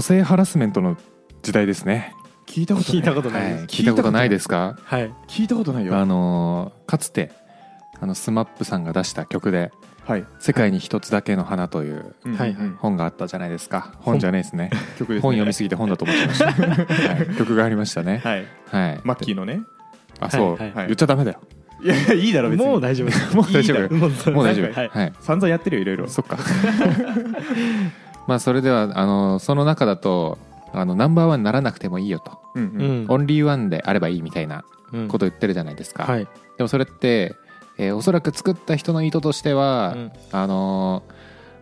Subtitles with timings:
[0.00, 0.96] 個性ハラスメントの
[1.42, 2.14] 時代ですね、
[2.46, 2.92] 聞いたことない。
[2.94, 3.50] 聞いたことはない。
[3.50, 4.78] です、い、聞いたことないですか？
[4.82, 5.12] はい。
[5.28, 5.94] 聞いたことないよ。
[5.98, 7.30] あのーかつて
[8.00, 9.70] あのスマップさんが出した曲で
[10.06, 13.92] はい「世界に一つだけの花」というはい本があったじゃないですか。
[13.98, 14.18] 本。
[14.18, 14.70] じゃないですね。
[14.98, 15.20] 曲ですね。
[15.20, 18.22] 本読みすぎて本だと思ってました、 はい、曲がありましたね。
[18.24, 18.46] はい。
[18.70, 19.00] はい。
[19.04, 19.60] マッキーのね。
[20.18, 20.86] あそう、はいはい。
[20.86, 21.40] 言っちゃダメだよ。
[21.82, 22.66] いやいやいいだろ別に。
[22.66, 23.94] もう大丈夫 もう大丈夫。
[23.94, 24.72] もうもう大丈夫。
[24.72, 25.12] はいはい。
[25.20, 26.08] 散々やってるよいろいろ。
[26.08, 26.38] そっか
[28.26, 30.38] まあそれではあのその中だと
[30.72, 33.06] あのナンバーワンにならなくてもいいよと、うんううん。
[33.06, 36.28] んオンリーワンであればいいみたいなうんこと言ってるじゃないですか、はい。
[36.56, 37.34] でもそれって、
[37.78, 40.12] えーおそらく作った人の意図としては、うん。
[40.32, 41.12] あのー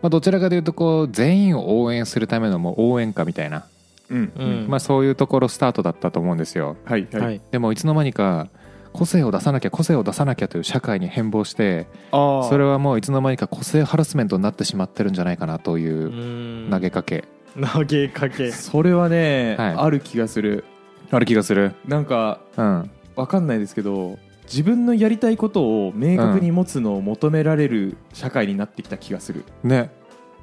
[0.01, 3.65] まあ、どちらかというとこう全員を応援するためのもう応援歌みたいな、
[4.09, 4.31] うん。
[4.37, 4.65] うん。
[4.69, 6.77] まあ、そういうところスタートだったと思うんですよ。
[6.85, 7.41] はいはい、はい。
[7.51, 8.47] でもいつの間にか
[8.91, 16.69] 個性を出さなきゃ個性を出さなきゃという社会に変貌してああそれはもういつの間にか個性ハラスメントになってしまってるんじゃないかなといううん。
[16.69, 17.25] 投げかけ、
[17.73, 18.51] 投げかけ。
[18.51, 19.73] それはね、はい。
[19.75, 20.63] ある気がする。
[21.11, 21.73] ある気がする。
[21.87, 22.91] なんかうん。
[23.15, 29.91] わかんないですけど自分のやりたいことを明確に持つのを求められる社会になってきた気がする、ね。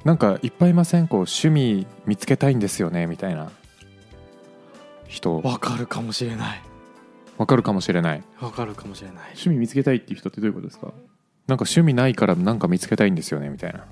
[0.05, 1.07] なんかいっぱいいません？
[1.07, 3.51] こう趣味見つけたいんですよねみたいな
[5.07, 5.41] 人。
[5.41, 6.61] わかるかもしれない
[7.37, 8.23] わかるかもしれない。
[8.39, 9.17] わかるかもしれない。
[9.29, 10.87] 趣味見つけたいっていう人ってどういうことですか？
[11.47, 13.85] なんか趣味ないからなんか見つけたいんですよねみたいな。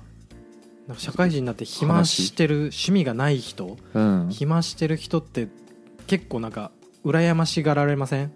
[0.88, 4.28] なんか社会人になって暇してる趣味がない人うん。
[4.30, 5.48] 暇してる人って
[6.06, 6.70] 結構なんか
[7.04, 8.32] 羨ましがられません？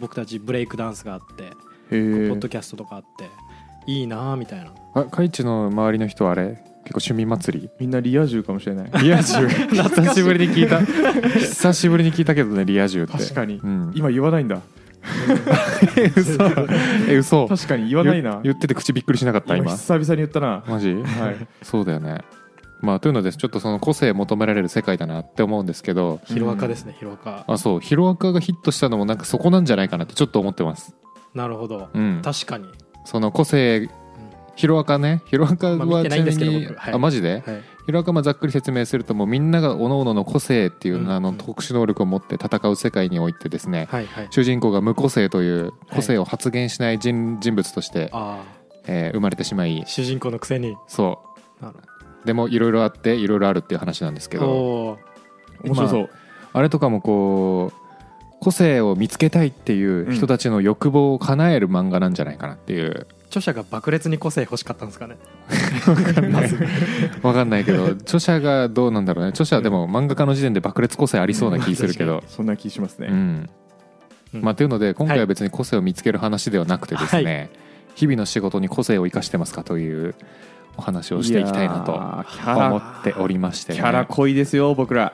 [0.00, 1.54] 僕たちブレイクダンスがあって、へポ
[1.90, 1.98] え
[2.32, 3.28] ッドキャストとかあって
[3.86, 4.72] いいなあみたいな。
[4.94, 6.48] あカイチの周りの人はあれ？
[6.50, 7.70] 結構趣味祭り？
[7.78, 8.90] みんなリア充かもしれない。
[9.02, 9.48] リア充？
[9.70, 10.68] 久しぶりに聞い。
[10.68, 10.80] た
[11.38, 13.12] 久しぶりに聞いたけどねリア充って。
[13.12, 13.60] 確かに。
[13.62, 14.60] うん、今言わないんだ。
[16.16, 16.44] 嘘。
[17.08, 17.48] え嘘。
[17.48, 18.32] 確かに言わないな。
[18.32, 19.76] 言言ってて口びっくりしなかった今今。
[19.76, 20.62] 久々に言ったな。
[20.66, 20.94] マジ？
[20.94, 21.46] はい。
[21.62, 22.22] そうだよね。
[22.80, 26.20] まあというのでちょっとその個性求められる世界だなって思うんですけど。
[26.24, 27.80] ヒロアカですね、ヒロアカあそう。
[27.80, 30.94] ヒロアカがヒットしたのもなんかそこなんじゃないかなってちょっと思ってます。
[31.34, 32.20] なるほど、うん。
[32.22, 32.66] 確かに、
[33.04, 33.88] その個性
[34.56, 35.22] ヒロアカね。
[35.26, 36.94] ヒロアカはちなみに、僕はい。
[36.94, 37.42] あマジで？
[37.46, 41.10] はい、ヒロアカまあざっくり説明するともうみんなが各々の個性っていううん。
[41.10, 44.28] あの特殊能力を持って戦う世界においてですねはいはい。
[44.30, 48.42] 主人公が無個性という個性を発現しない人人物として、あ
[48.86, 50.76] えー生まれてしまいあ主人公のくせに。
[50.88, 51.20] そ
[51.60, 52.26] う。
[52.26, 54.98] でもいろいろあっていろいろあるっていう話なんですけど
[55.62, 56.10] 面白そう、
[56.52, 57.76] あれとかもこう
[58.40, 65.16] 個性を見つけたいっていう人たちの欲望を叶える漫画なんじゃないかなっていう著者が爆裂に個性欲しかったんですかね。
[67.22, 69.30] わかんないけど著者がどうなんだろうね。
[69.30, 73.50] 著者はでも漫画家の時点で爆裂個性ありそうな気するけど、そんな気しますね、うん。
[74.34, 74.42] うん。
[74.42, 77.60] まあ、というので今回は別に個性を見つける話ではなくてですね、は
[77.96, 80.14] 日々の仕事に個性を生かしてますかという
[80.76, 82.02] お話をしていきたいなと思
[82.46, 85.12] ラっておりまして、ね、キャラ濃いですよ僕ら。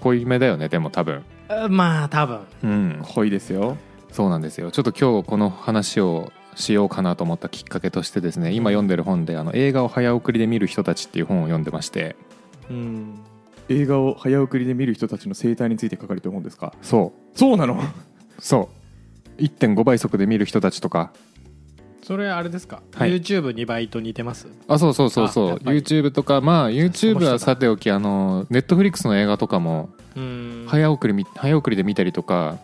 [0.00, 1.22] 濃いめだよねでも多分。
[1.48, 2.40] あまあ多分。
[2.64, 3.02] うん。
[3.02, 3.76] 濃いですよ。
[4.10, 4.70] そうなんですよ。
[4.70, 12.16] ちょっと今日この話をしようかなと思ったきっかけとしてですね今読んでる本であの映画を早送りで見る人たちっていう本を読んでまして。
[12.70, 13.20] うん。
[13.68, 16.74] 映画を早送りで見る人たちの生態について書かれてる本ですか？
[16.82, 17.38] そう。
[17.38, 17.82] そうなの？
[18.38, 18.68] そ
[19.38, 19.42] う。
[19.42, 21.12] 1.5倍速で見る人たちとか。
[22.02, 23.16] それあれですか、はい。
[23.16, 24.48] YouTube2 倍と似てます？
[24.68, 25.54] あそうそうそうそう。
[25.56, 30.66] YouTube とかまあ YouTube はさておきあの Netflix の映画とかもうん。
[30.68, 32.58] 早送りみ早送りで見たりとか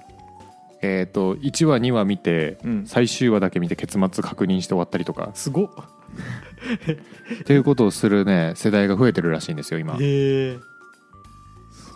[0.83, 2.87] えっ、と1話2話見てうん。
[2.87, 5.31] 最終話だけ見て結末確認して終わったりとか。
[5.35, 5.69] すごっ。
[7.41, 9.95] っていうことをするね世代が増えてるらしいんですよ今。
[9.95, 10.59] へえ。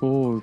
[0.00, 0.42] そう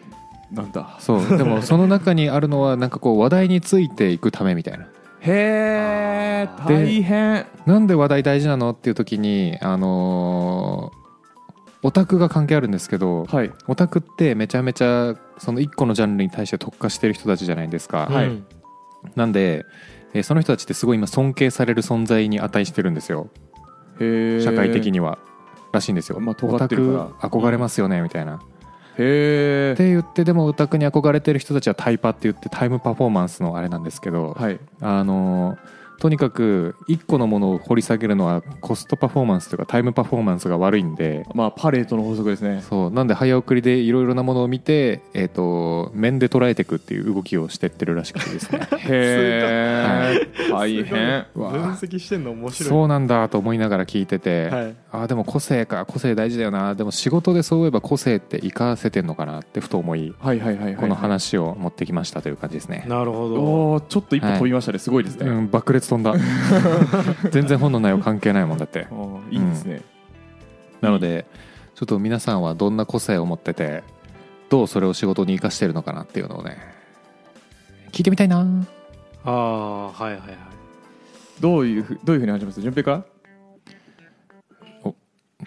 [0.51, 0.97] なんだ。
[0.99, 1.37] そう。
[1.37, 4.85] でも その中にあるのはなんかこう話題についていくためみたいな。
[4.85, 4.87] へ
[5.27, 6.69] えあー。
[6.69, 7.45] 大変。
[7.65, 11.01] なんで話題大事なのっていう時にあのー
[11.83, 13.51] オタクが関係あるんですけどはい。
[13.67, 18.27] オタクってめちゃめちゃその1個のジャンルに対して特化してる人たちじゃないですか、はい。
[18.27, 18.45] うん
[19.15, 19.65] なんで、
[20.13, 23.29] えーその人たちってすごい今尊敬される存在に値してるんですよ。
[23.99, 25.17] へえ社会的には。
[25.71, 27.05] らしいんですよ、まあ尖ってるから。
[27.05, 28.41] オタク憧れますよねみたいな、
[28.97, 34.59] へって言ってでもオタクに憧れてる人たちはタイパって言ってタイムパフォーマンスのあれなんですけど、えはい。
[34.81, 35.57] あの
[36.01, 42.63] とにかく1個のものを掘り下げるのはコストパフォーマンスというかタイムパフォーマンスが悪いんでまあパレートの法則ですね。
[42.67, 48.61] そうなんで早送りでいろいろなものを見て、えー、と面で捉えていくっていう動きをしてってるらしくてですね。
[48.81, 51.25] へえ大変。
[51.35, 52.69] 分析してんの面白い。
[52.69, 55.85] そうなんだと思いながら聞いてて、はいああでも個性か。
[55.85, 56.75] 個性大事だよな。
[56.75, 63.35] でも仕事でそういえば個性って活かせてんのかなってふと思いはいはいはいはいこの話を持ってきましたという感じですね、なるほど。
[63.35, 64.79] おーちょっと一歩飛びましたね。
[64.79, 65.29] すごいですね。
[65.29, 66.13] うん、爆裂飛んだ。
[67.31, 68.87] 全然本の内容関係ないもんだって。
[69.31, 69.81] いいですね。
[70.81, 71.25] なので
[71.75, 73.83] ちょっと皆さんはどんな個性を持ってて
[74.49, 76.57] どうそれを仕事に生かしてるのかなっていうのをね
[77.91, 78.45] 聞いてみたいな。
[79.23, 80.37] ああはいはいはい。
[81.39, 82.61] どういうふどういうふうに始めます？
[82.61, 82.91] 順平か？
[82.91, 83.03] ら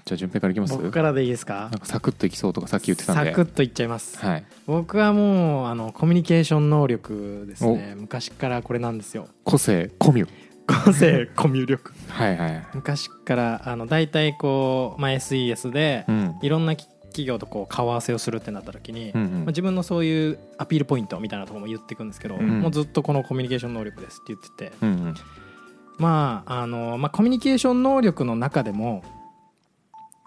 [0.05, 0.75] じゃあ順平からいきます？
[0.75, 1.69] 僕からでいいですか？
[1.71, 3.31] なんかサクッといきそうとかさっき言ってたんで。
[3.31, 4.19] サクッといっちゃいます。
[4.19, 4.45] はい。
[4.67, 7.95] 僕はもうあのコミュニケーション能力ですね。
[7.97, 9.29] 昔からこれなんですよ。
[9.45, 10.29] 個性コミュ。
[10.67, 11.93] 個性コミュ力。
[12.09, 16.37] はいはい昔からあの大体こう、まあ、SES でうん。
[16.43, 19.31] いろんなき企業とこう顔合わせをするってなった時に、うんうん。
[19.31, 22.61] まあ、自分のそういうアピールポイントみたいなところも言っていくんですけど、うん。
[22.61, 24.73] もうずっとこのコミュニケーション能力ですって言ってて。
[24.83, 25.15] うんうん。
[25.99, 29.05] まああの、まあ、コミュニケーション能力の中でも、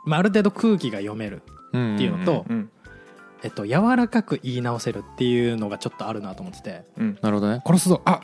[0.07, 1.41] まあ、ある程度空気が読める、
[1.73, 2.69] うんっていうのとうん。
[3.43, 6.83] えっと、柔らかく言い直せるっていうのがちょっとあるなと思ってて。
[6.97, 7.19] うん。
[7.21, 7.61] なるほどね。
[7.65, 8.01] 殺すぞ。
[8.05, 8.21] あ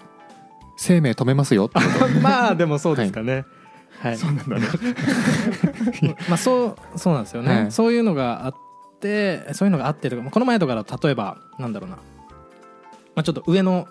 [0.75, 1.69] 生命止めますよ
[2.23, 3.45] まあでもそうですかね。
[3.99, 4.67] はい、そうなんだね。
[6.27, 7.71] まあそうそうなんですよね、はい。
[7.71, 8.53] そういうのがあっ
[8.99, 12.01] てそういうのがあってとかこの前とかだと例えばなんだろうな、ま
[13.17, 13.87] あ、ちょっと上の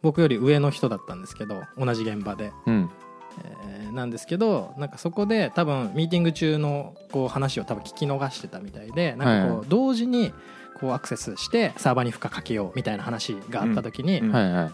[0.00, 2.90] 僕より上の人だったんですけど同じ現場で、うん
[3.44, 3.66] えー
[3.96, 10.32] なんですけどなんかそこで多分ミーティング中のこう話を多分聞き逃してたみたいでなんかこはう同時に
[10.78, 14.20] こうアクセスしてサーバーに負荷かけようみたいな話があった時に、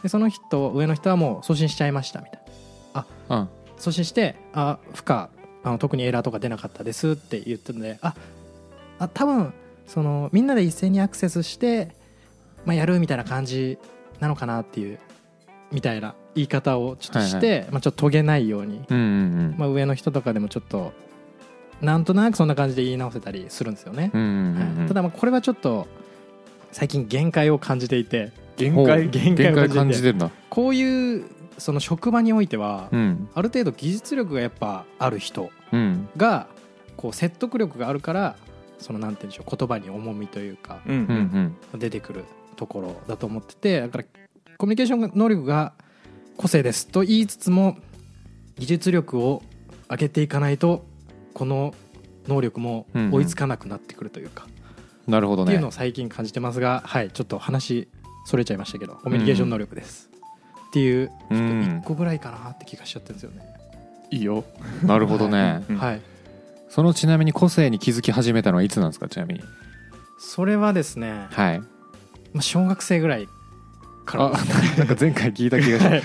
[0.02, 2.42] でその人上の人はもう送信しちゃいましたみたい
[2.94, 3.06] な。
[3.28, 3.48] うん。
[3.76, 5.30] 送信して「あ負荷あ
[5.64, 8.14] の特にエラーとか出なかったです」って言ってたのであ
[8.98, 9.52] あ多分
[9.86, 11.94] そのみんなで一斉にアクセスして、
[12.64, 13.78] まあ、やるみたいな感じ
[14.20, 14.98] なのかなっていう
[15.72, 20.92] みたいな言い方をちょっとして、まあ、ちょっと遂げないように、うんうんまあ、上の人とかでもちょっと
[21.80, 25.86] なんとなくそんな感じで言い直せたりするんですよね、うんうんうんはいただまあこれはちょっと
[26.70, 30.30] 最近限界を感じていて限界限界限界を感じてるんだ。
[30.48, 31.24] こういう
[31.58, 33.28] その職場においては、うん。
[33.34, 36.08] ある程度技術力がやっぱある人うん。
[36.16, 36.46] が
[36.96, 38.36] こう説得力があるから
[38.78, 41.78] そのなんて言うんでしょう言葉に重みというかうんうんうん。
[41.78, 42.24] 出てくる
[42.56, 44.04] ところだと思っててだから
[44.58, 45.72] コミュニケーション能力が
[46.36, 47.76] 個性ですと言いつつも
[48.58, 49.42] 技術力を
[49.90, 50.84] 上げていかないと
[51.34, 51.74] この
[52.28, 54.46] 能力も追いつかなくなってくるというか、
[55.06, 55.50] なるほどね。
[55.50, 57.88] っていうのを最近感じてますがはいちょっと話
[58.26, 60.10] それちゃいましたけどコミュニケーション能力です、
[60.68, 63.42] っていうちょっと1個ぐらいかなって気がしちゃってるんですよね、
[64.10, 64.44] いいよ。
[64.84, 65.64] なるほどね。
[65.68, 65.76] うん。
[65.76, 66.00] はい。
[66.68, 69.40] そのちなみに個性に気づき始めたのはいつなんですかちなみに？
[70.18, 71.58] それはですね、はい。
[71.58, 71.68] ま
[72.38, 73.28] あ、小学生ぐらい
[74.04, 74.26] から。
[74.26, 74.30] あ
[74.78, 76.02] なんか前回聞いた気がして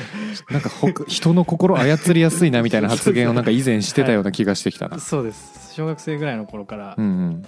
[0.54, 5.00] なんかほ人の心操りやすいなみたいな発言をなんか以前してたような気がしてきたな。
[5.00, 5.74] そうです。
[5.74, 7.42] 小学生ぐらいの頃から、うんうん。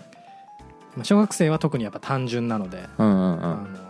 [0.96, 3.44] まあ、小学生は特にやっぱ単純なので、うんうんうん。
[3.44, 3.90] あの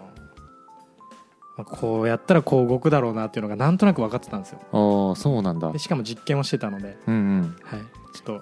[1.58, 4.60] まあ、こうやったらこう動くだろうなっていうのがなんとなく分かってたんですよ。
[4.72, 5.72] ああそうなんだ。
[5.74, 7.42] でしかも実験をしてたので、うんうん。
[7.64, 7.80] はい、
[8.14, 8.42] ちょっ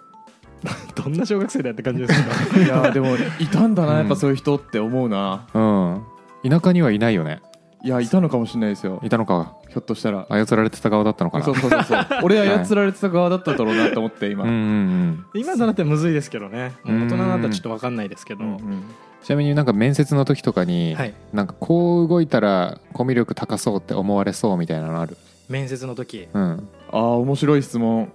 [0.96, 2.62] と どんな小学生だよって感じですけど。
[2.64, 5.48] いやでもいたんだうんなやっぱそういう人って思うな。
[5.54, 6.02] うん。
[6.48, 7.42] 田舎にはいないよね
[7.88, 9.00] いやいたのかもしれないですよ。
[9.02, 9.56] いたのか。
[9.70, 10.28] ひょっとしたら。
[10.30, 11.46] 操られてた側だったのかな。
[11.46, 12.06] そうそうそうそう。
[12.24, 14.44] 俺操られてた側だっただろうなと思って今。
[14.44, 15.26] うんうんうん。
[15.36, 16.74] 今となってはむずいですけどね。
[16.86, 18.84] 大人になったらちょっと分かんないですけど、うんうん。
[19.24, 25.16] ちなみになんか面接の時とかに、はい、なんかこう動いたらコミュ力高そうって思われそうみたいなのある？
[25.48, 26.28] 面接の時。
[26.34, 26.68] うん。
[26.92, 28.12] ああ面白い質問。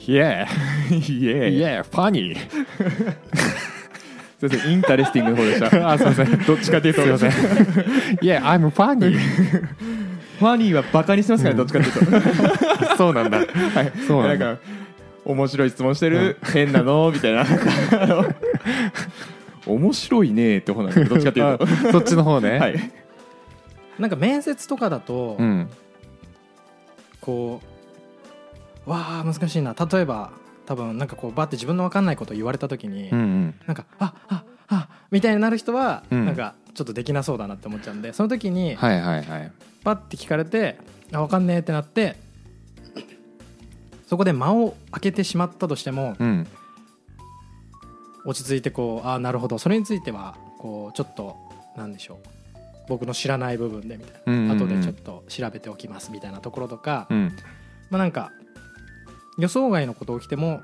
[0.00, 0.46] Yeah
[0.90, 2.36] イエーイ Yeah funny
[4.40, 4.72] すいません。
[4.72, 5.66] interesting の方でした。
[5.92, 6.44] あすいません。
[6.44, 7.02] どっちかっていうと。
[7.02, 7.30] すいません。
[8.22, 9.18] Yeah I'm funny.
[10.40, 12.96] funny はバカにしてますからねどっちかっていうと。
[12.96, 13.38] そうなんだ。
[13.38, 13.92] はい。
[14.06, 14.54] そうなんだ。
[14.56, 14.60] か
[15.26, 17.10] 面白い質問してる変なの？
[17.12, 17.44] みたいな。
[19.66, 21.88] 面白いねって方なんですけどどっちかっていうと。
[21.88, 22.58] あそっちの方ね。
[22.58, 22.90] はい。
[23.98, 25.68] なんか面接とかだと、うん。
[27.20, 27.60] こ
[28.86, 29.74] うわあ難しいな。
[29.78, 30.30] 例えば
[30.70, 33.54] 多分なんかこうバッて自分の分かんないことを言われた時に、うんうん。
[33.66, 36.26] なんかあああみたいになる人は、うん。
[36.26, 39.52] なんかちょっとできなそうだなって思っちゃうんでその時にはいはいはい。
[39.82, 40.78] パッて聞かれて
[41.12, 42.14] あ分かんねえってなって
[44.06, 46.46] そこで間を空けてしまったとしてもうん。
[48.24, 49.58] 落ち着いてこうあなるほど。
[49.58, 51.34] それについてはこうちょっと
[51.76, 52.28] なんでしょう。
[52.88, 54.58] 僕の知らない部分でみたいな、うんうんうん。
[54.58, 57.36] 後でちょっと調べておきますみたいなところとか、うん。
[57.90, 58.30] まあなんか
[59.38, 60.62] 予想外のこと起きても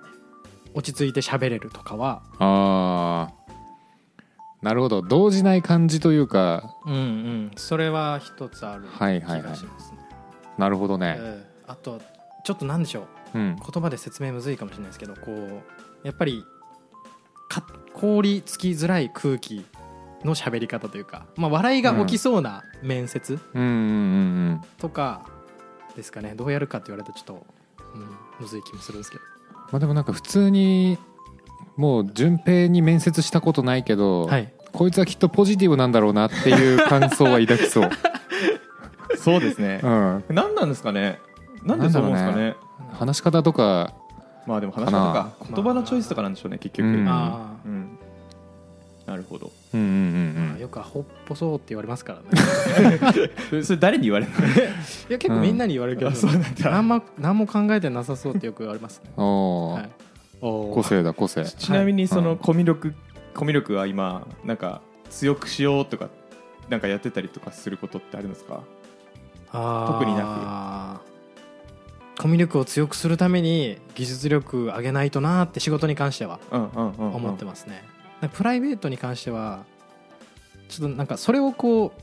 [0.74, 3.46] 落ち着いて喋れるとかはああ
[4.62, 5.02] なるほど。
[5.02, 6.74] 動じない感じというか。
[6.86, 7.50] うんうん。
[7.56, 9.42] それは一つある気はいはいはい。
[9.42, 9.98] がしますね、
[10.58, 11.16] なるほどね。
[11.18, 12.00] ええあと
[12.44, 13.38] ちょっとなんでしょう。
[13.38, 13.56] うん。
[13.56, 15.62] 言葉で説明むずいかもしれないですけどこう
[16.06, 16.42] やっぱり
[17.48, 19.64] か凍りつきづらい空気
[20.24, 23.62] の喋り方というか、まあ、笑いが起きそうな面接うん。
[23.62, 23.72] うんう
[24.54, 25.26] んとか
[25.94, 26.34] ですかね。
[26.34, 27.46] どうやるかって言われるとちょっと、
[27.96, 28.06] うん、
[28.40, 29.22] むずい気もするんですけど。
[29.72, 30.98] まあでもなんか普通に
[31.76, 34.52] もう順平に面接したことないけど、はい。
[34.72, 37.90] こいつはきっとポジティブなんだろうなっていう感想は抱きそう、
[39.16, 39.80] そうですね。
[39.82, 41.18] うん、何なんですかね？
[41.64, 42.56] なんでそう思うんですかね？
[42.92, 43.94] 話し方とか
[44.46, 45.12] まあでも話し方か。
[45.12, 45.56] かな。
[45.56, 47.08] 言葉のチョイスとかなんでしょうね結局、うん。
[47.08, 47.98] あうん
[49.06, 49.52] なるほど。
[49.72, 52.98] うんうんあよくアホっぽそうって言われますからね。
[53.62, 54.38] それ誰に言われるの？
[54.48, 54.50] い
[55.10, 56.70] や結構みんなに言われるけど、あそうなんだ。
[56.70, 59.80] 何も何も考えてなさそうってよく言われますね、うんおー。
[59.80, 59.90] はい、
[60.74, 61.44] 個性だ個性。
[61.44, 62.94] ちなみにそのうんコミュ力、
[63.34, 66.08] コミュ力は今なんか強くしようとか
[66.68, 68.62] なんかやってたりとかすることってあるんですか？
[69.52, 71.00] 特にな
[72.18, 77.95] コミュ力を強くするために技術力上げないとなーって仕事に関してはうんうんうん、うん、思ってますね、なんか
[78.32, 79.64] プライベートに関しては
[80.68, 82.02] ちょっとなんかそれをこう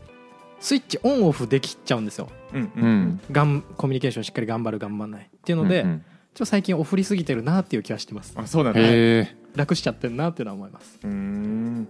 [0.60, 2.30] スイッチオンオフできちゃうんですよ。
[2.54, 2.86] うんううん。
[2.86, 5.26] んがんコミュニケーションしっかり頑張る頑張らない。
[5.26, 6.00] っていうので、うんうん。
[6.00, 8.34] ちょっと最近オフりすぎてるなっていう気はしてます。
[8.38, 8.80] あそうなんだ。
[8.80, 11.00] へえ楽しちゃってるなっていうのは思います。
[11.04, 11.86] うーん。
[11.86, 11.90] で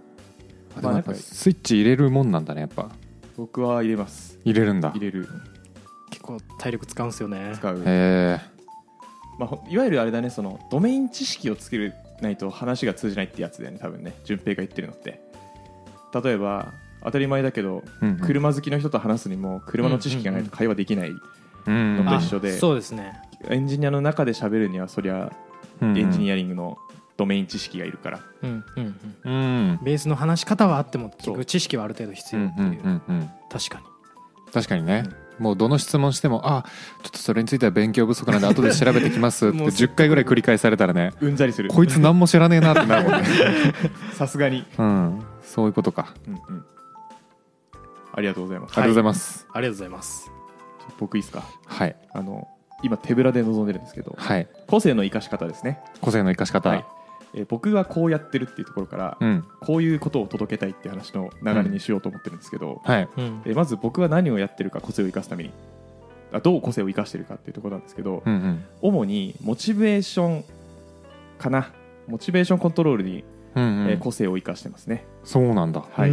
[0.74, 2.90] やっぱまあなんかスイッチ入れるもんなんだねやっぱ。
[3.36, 4.38] 僕は入れます。
[4.44, 4.90] 入れるんだ。
[4.90, 5.28] 入れる。
[6.10, 7.52] 結構体力使うんですよね。
[7.54, 8.40] 使う、へえ
[9.38, 11.78] まあ、ほいわゆるあれだねそのドメイン知識をつけ
[12.20, 14.14] ないと話が通じないってやつだよね多分ね。
[14.24, 15.20] 順平が言ってるのって。
[16.22, 18.18] 例えば当たり前だけどうんうん。
[18.18, 21.10] 車好きの人と話すにも車の知識がないと会話できない、
[21.66, 23.20] うんのと一緒であそうですね。
[23.48, 25.32] エンジニアの中で喋るにはそりゃ
[25.82, 26.78] エンジニアアリングの
[27.16, 28.94] ドメイン知識がいるから、うんうん
[29.24, 29.32] うん。
[29.32, 31.12] うんベースの話し方はあっても
[31.46, 33.84] 知識はある程度必うん要っていう、うんうんうん確かに。
[34.52, 35.04] 確かにね、
[35.38, 36.64] もうどの質問してもあ
[37.02, 41.70] ちょっとそれについては勉強不足なんで後で調べてきますって もう10回ぐらい繰り返されたらねうんざりする。
[41.70, 43.26] こいつ何も知らねえなってなるもんね。
[44.14, 45.22] さすがに、うん。
[45.42, 46.14] そういうことか。
[46.28, 46.64] うんうん、
[48.12, 49.46] ありがとうございます、ありがとうございます。
[49.52, 50.30] ありがとうございます。
[50.98, 51.42] 僕いいですか？
[51.66, 51.96] はい。
[52.12, 52.48] あの
[52.82, 54.46] 今手ぶらで臨んでるんですけどはい。
[54.66, 56.84] 個性の生かし方ですね、個性の生かし方、はい
[57.34, 59.44] えー僕がこうやってるっていうところから、うん。
[59.60, 63.08] こういうことを届けたいっていう話の流れにしようと思ってるんですけど、はい。
[63.16, 63.42] うん。
[63.44, 65.50] えーまず僕は何をやってるか個性を生かすために
[66.32, 68.64] あどう個性を生かしてるかっていうところなんですけど、うんうん。
[68.82, 70.44] 主にモチベーション
[71.38, 71.70] かな。
[72.06, 73.24] モチベーションコントロールに、
[73.54, 73.90] うんうん。
[73.90, 75.84] えー個性を生かしてますね、そうなんだ。
[75.92, 76.10] はい。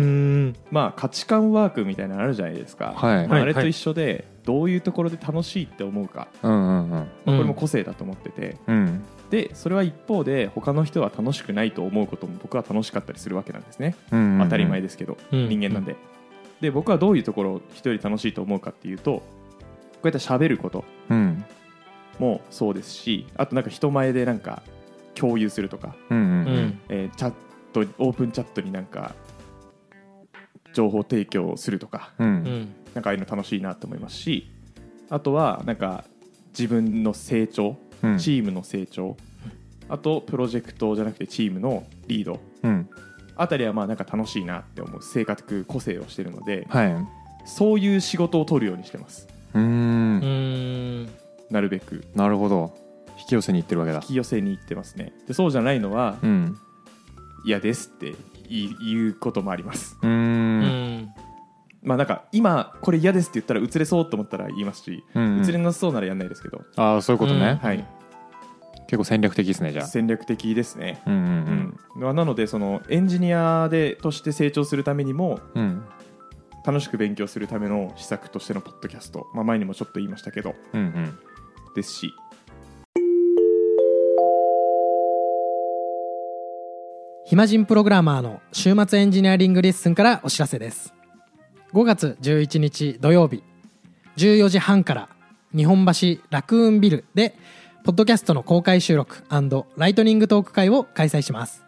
[0.71, 3.27] まあ価値観ワークみたいなのあるじゃないですか、はい。
[3.27, 3.41] まあ、はい。
[3.41, 6.89] あれと一緒でどういうところで楽しいって思うか、うんうんうん。
[6.89, 15.95] まあこれも個性だと思ってて、うんでそれは一方で他の人は楽しくないと思うことも僕は楽しかったりするわけなんですね、うんうん当たり前ですけど、うん人間なんで、
[16.59, 19.23] で僕はどういうところを人より楽しいと思うかっていうとこ
[20.03, 20.83] うやって喋ること。
[21.09, 21.43] うん。
[22.19, 24.61] もそうですしあとなんか人前でなんか
[25.15, 26.57] 共有するとか、うんうんううん。
[26.65, 27.33] んえーチャッ
[27.71, 29.15] トオープンチャットになんか
[30.73, 32.11] 情報提供するとか。
[32.19, 32.31] ううん。
[32.43, 34.51] んなんかああいうの楽しいなと思いますし
[35.09, 36.03] あとはなんか
[36.49, 37.69] 自分の成長。
[37.69, 37.77] うん
[38.19, 39.17] チームの成長。
[39.89, 42.39] あとプロジェクトじゃなくてチームのリード。
[42.63, 42.89] うん。
[43.35, 46.95] あたりはまあなんか楽しいなって思う性格個性をしてるのではい。
[47.45, 49.27] そういう仕事を取るようにしてます。
[49.53, 51.05] うん。
[51.49, 52.05] なるべく。
[52.15, 52.73] なるほど。
[53.19, 53.99] 引き寄せに行ってるわけだ。
[53.99, 55.13] 引き寄せに行ってますね。
[55.27, 56.57] でそうじゃないのはうん。
[57.45, 58.13] 嫌ですって
[58.49, 59.97] 言うこともあります。
[60.01, 60.61] うーうん
[60.99, 61.13] ん
[61.83, 65.43] まあなんか今これ嫌ですって言ったら移れそうと思ったら言いますしうんうん。
[65.43, 67.85] 移れなさそうならやんないですけど、ああそういうことね、うんはい。
[68.87, 69.85] 結構戦略的ですねじゃあ。
[69.87, 71.01] 戦略的ですね。
[71.07, 71.19] うんうん
[71.95, 72.01] うん。
[72.01, 75.63] まあなのでそのエンジニアでとして成長するためにもうん。
[75.63, 75.83] うん
[76.63, 80.53] 楽しく勉強するための施策としてのポッドキャスト、まあ、前にもちょっと言いましたけど。
[80.73, 81.19] うんうん。
[81.73, 82.13] ですし。
[87.25, 90.93] 暇人プログラマーの週末エンジニアリングレッスンからお知らせです
[91.73, 93.43] 5月11日土曜日
[94.17, 95.09] 14時半から
[95.55, 97.37] 日本橋ラクーンビルで
[97.85, 99.23] ポッドキャストの公開収録
[99.77, 101.63] ライトニングトーク会を開催します。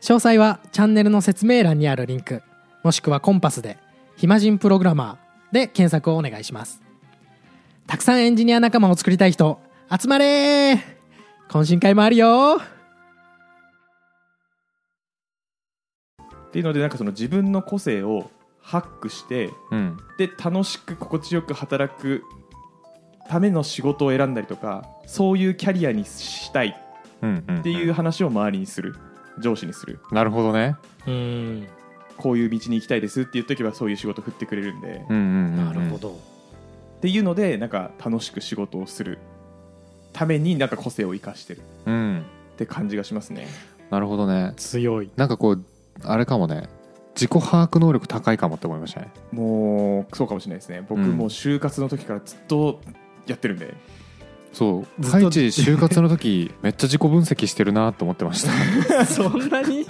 [0.00, 2.42] 詳細はチャンネルの説明欄にあるリンク
[2.84, 3.78] もしくはコンパスで
[4.16, 6.80] 「暇人プログラマー」で検索をお願いします。
[7.88, 9.58] たくさんエンジニア仲間を作りたい人
[9.90, 10.74] 集まれ
[11.48, 12.60] 懇親会もあるよ
[16.46, 18.30] っていうのでなんかその自分の個性を
[18.66, 19.96] ハックしてうん。
[20.18, 22.24] で楽しく心地よく働く
[23.28, 26.76] ための仕事を選んだりとかそういうキャリアにしたい
[27.24, 28.96] っていう話を周りにする。
[29.38, 30.00] 上司にする。
[30.10, 30.76] なるほどね。
[31.06, 31.66] うん。
[32.16, 36.12] こういう道に行きたいですって言っとけばそういう仕事振ってくれるんで、なるほど。
[36.12, 39.18] っていうのでなんか楽しく仕事をする
[40.14, 41.62] ためになんか個性を生かしてる。
[41.84, 42.24] うん。
[42.54, 43.46] って感じがしますね。
[43.90, 44.54] なるほどね。
[44.56, 45.10] 強い。
[45.16, 45.64] なんかこう
[46.02, 46.68] あれかもね
[47.18, 49.10] 自己把握能力高いかもって思いましたね。
[49.32, 50.84] もうそうかもしれないですね。
[50.86, 51.16] 僕うん。
[51.16, 52.80] もう就活の時からずっと
[53.26, 53.74] やってるんで、
[54.52, 55.02] そう。
[55.02, 55.30] ずっと。
[55.30, 59.06] 太一就活の時 めっちゃ自己分析してるなと思ってました。
[59.06, 59.86] そんなに？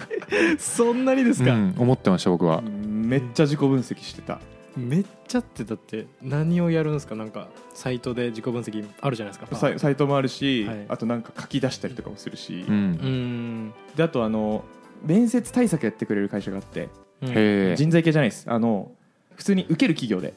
[0.59, 2.63] そんなにですか、うん、思ってました僕は。
[2.63, 4.39] めっちゃ自己分析してた。
[4.77, 7.17] めっちゃってだって何をやるんですか？
[7.17, 9.57] なんかサイトで自己分析あるじゃないですか。
[9.57, 10.85] サイサイトもあるし、はい。
[10.89, 12.75] あとなんか書き出したりとかもするし、うん。
[12.75, 12.79] う、
[13.09, 13.73] ん。
[13.97, 14.65] であとあの
[15.05, 16.89] 面接対策やってくれる会社があって
[17.21, 18.47] 人材系じゃないです。
[18.49, 18.93] あの
[19.35, 20.35] 普通に受ける企業で。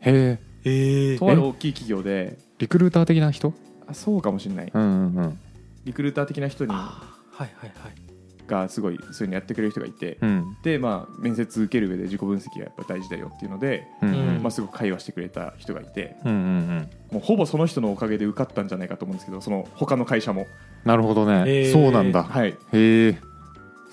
[0.00, 2.38] へえええとある大きい企業で。
[2.58, 3.52] リクルーター的な人？
[3.86, 4.70] あそうかもしれない。
[4.72, 5.38] うんうんうん。
[5.84, 7.00] リクルーター的な人には
[7.38, 7.70] いはいはい。
[8.46, 10.56] がすごいそういうのやってくれる人がいて、うん。
[10.62, 14.42] でまあ面接受ける上で自己分析がやっぱ大事だよっていうので、うんうん。
[14.42, 16.16] まあ、すごく会話してくれた人がいて。
[16.24, 16.40] うんうんう
[16.74, 16.90] ん。
[17.12, 20.46] もうほぼその人のおかげで受かったんじゃないかと思うんですけどその他の会社も。
[20.84, 21.72] なるほどね、へー。
[21.72, 23.18] そうなんだ、はい、へえ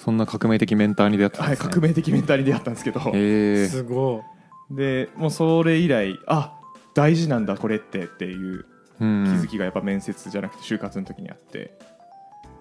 [0.05, 2.99] そんな革命的メンターに出会ったんはい、ですね、革命的メンターに出会ったんですけど。
[2.99, 4.23] へえすご
[4.69, 6.59] でもうそれ以来あ
[6.93, 8.65] 大事なんだこれってっていう
[8.99, 11.75] うん気づきがやっぱ面接じゃなくて就活の時にあって。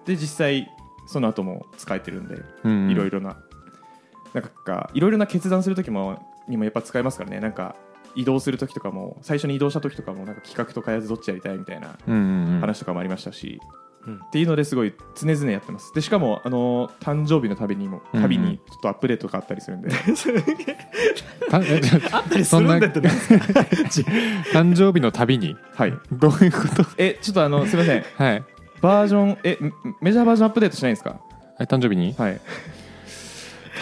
[0.07, 0.67] で実際
[1.05, 3.37] その後も使えてるんでうんいろいろな。
[4.33, 7.39] なんかいろいろな決断する時もにもやっぱ使えますからね。
[7.41, 7.75] なんか
[8.15, 12.59] 移動する時とかも最初に移動した時とかもなんか企画と開発どっちやりたいみたいなうんうんうん。
[12.61, 15.93] 話とかもありましたし、うんっていうのですごい常々やってます。
[15.93, 19.89] でしかもあの誕生日のたびにもたびにちょっとアップデートがあったりするんで、
[21.49, 21.81] たえ
[22.11, 23.09] あったりするんだってね
[24.53, 25.55] 誕生日のたびに？
[25.73, 25.93] はい。
[26.11, 26.85] どういうこと？
[26.97, 28.03] えちょっとあのすみません。
[28.15, 28.43] はい。
[28.81, 29.71] バージョンえメ
[30.01, 31.19] メジャーバージョンアップデートしないんですか？
[31.59, 32.13] え誕生日に？
[32.17, 32.39] はい。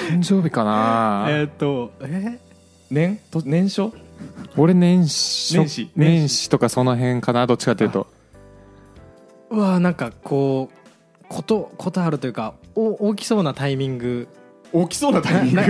[0.09, 1.25] 誕生日かな？
[1.29, 2.39] えーっとえ？
[2.89, 3.19] 年？
[3.31, 3.91] と年初？
[4.55, 5.57] 俺年始。
[5.57, 5.91] 年始。
[5.95, 7.45] 年始とかその辺かな？
[7.47, 8.07] どっちかというと
[9.53, 14.27] うわなんかこうことことあるというかお大きそうなタイミング。
[14.73, 15.61] 起きそうなタイミング？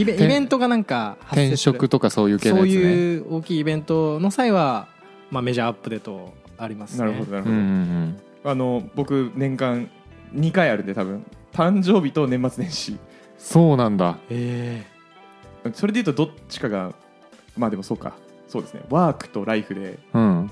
[0.00, 1.56] イベイベントがなんか発生転する。
[1.56, 2.80] 職とかそういう系のそうやつね。
[2.80, 4.86] いう大きいイベントの際は、
[5.32, 7.04] まあ、メジャーアップデートありますね。
[7.04, 7.60] なるほどなるほど、うん。
[7.60, 9.90] うんあの僕年間
[10.32, 11.24] 2回あるんで多分。
[11.52, 12.96] 誕生日と年末年始。
[13.36, 14.18] そうなんだ。
[14.30, 14.84] え
[15.72, 16.92] それでいうとどっちかが
[17.56, 18.12] まあでもそうか。
[18.46, 18.82] そうですね。
[18.90, 19.98] ワークとライフで。
[20.14, 20.50] うん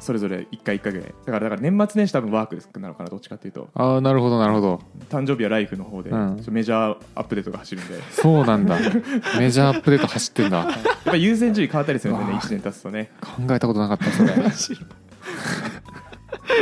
[0.00, 1.08] それぞれ1回1回ぐらい。
[1.08, 3.68] だからだから年末年始多分ワークですなのかなどっちかっていうと。
[3.74, 4.80] ああなるほどなるほど。
[5.10, 6.44] 誕生日はライフの方で、うん。
[6.50, 7.94] メジャーアップデートが走るんで。
[7.94, 8.78] やっそうなんだ。
[9.38, 10.66] メジャーアップデート走ってんだ。
[11.04, 13.10] ぱ優先順位変わったりするんでねうわ1年経つとね。
[13.20, 14.30] 考えたことなかったそれ。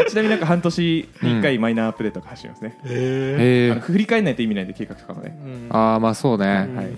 [0.08, 5.68] ちなみになんか半年に1回マイナーアップデートが走りますね、えへえあの振り返らないと意味ないんで計画とかもね、うん。
[5.70, 6.90] ああまあそうね、うんはい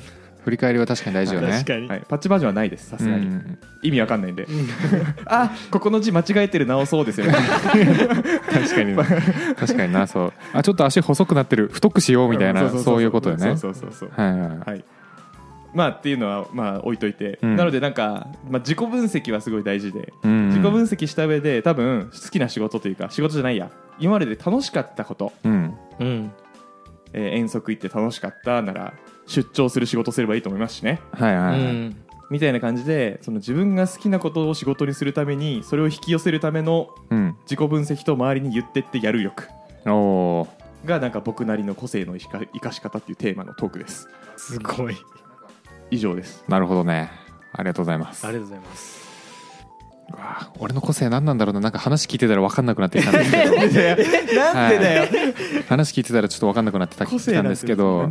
[0.48, 1.50] 振り返りは確かに大事よね。
[1.50, 3.58] 確かに、はい、パッチバージョンはないですさすがに、うん。
[3.82, 4.44] 意味わかんないんで。
[4.44, 4.66] うん。
[5.26, 7.34] あここの字間違えてる直そうですよね。
[7.34, 8.96] 確かに
[9.56, 10.32] 確かにな そう。
[10.54, 11.68] あちょっと足細くなってる。
[11.70, 13.58] 太くしようみたいなそういうことよね。
[13.58, 14.58] そうそうそうはいはいはい。
[14.58, 14.84] はい。
[15.74, 17.56] まあっていうのはまあ置いといて、うん。
[17.56, 20.48] なのでなんか、まあ、自己分析はすごい大事で、うん。
[20.48, 23.68] 自己分析した上で多分好きな仕事というか仕事じゃないや。
[23.98, 26.30] 今までで楽しかったこと、うんうん。
[27.12, 28.94] えー遠足行って楽しかったなら
[29.28, 31.00] 出張する仕事すればいいと思いますしね。
[31.12, 31.96] はいはいはい、うん
[32.30, 37.36] みたいな感じでその自分が好きなことを仕事にするためにそれを引き寄せるためのうん。
[37.44, 39.48] 自己分析と周りに言ってってやる力
[39.86, 39.92] お
[40.42, 40.48] お
[40.84, 44.08] がなんか僕なりの個性の生か生かし方っていうテーマのトークです。
[44.36, 44.96] すごい。
[45.90, 46.44] 以上です。
[46.48, 47.10] なるほどね。
[47.52, 48.26] ありがとうございます。
[48.26, 48.96] ありがとうございます。
[48.96, 48.97] う
[50.12, 51.60] わ俺の個性何なんだろうな。
[51.60, 53.54] なんか話聞いてたら分かんなくなってきたんですけど。
[54.42, 55.04] なんでだよ。
[55.68, 58.08] 話聞いてたらちょっと分かんなくなってた個きたんですけど。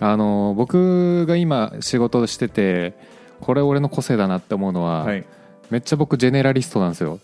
[0.00, 2.94] あの僕が今仕事してて
[3.40, 5.24] これ俺の個性だなって思うのは、はい。
[5.70, 7.20] めっちゃ僕ジェネラリストなんですよ。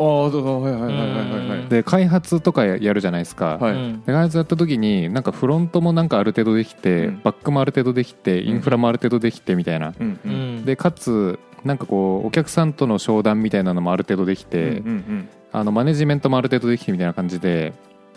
[0.00, 1.68] ああはいはいはいはいはいはい。
[1.68, 4.00] で開発とかやるじゃないですか、はい。
[4.06, 7.20] 開発やった時になんかフロントもなんかある程度できて、うん。
[7.24, 10.64] バックもある程度できてインフラもある程度できてみたいな、うん。
[10.64, 17.72] でかつなんかこうお客さんとの商談みたいなのもある程度できて、うんうんあのマネジメントもある程度できてみたいな感じで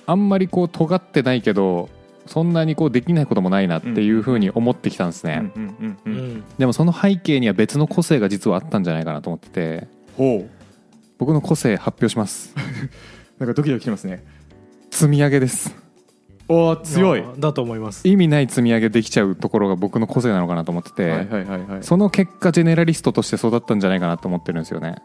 [0.06, 1.88] あんまりこう尖ってないけど
[2.26, 6.14] そんなにこうできないこともないなっていうふうに思ってきたんですね、うんうんううん。
[6.14, 6.44] うんん。
[6.58, 10.50] でもその背景には別の個性が実はあったんじゃないかなと思っててほう。
[11.18, 12.54] 僕の個性発表します。
[13.40, 14.24] なんかドキドキしますね。
[14.92, 15.76] 積み上げです
[16.52, 17.22] おお強い。
[17.22, 18.06] あだと思います。
[18.08, 21.28] 意味ない積み上げできちゃうところが僕の個性なのかなと思ってて、
[21.82, 24.96] その結果ジェネラリストとして育ったんじゃないかなと思ってるんですよね。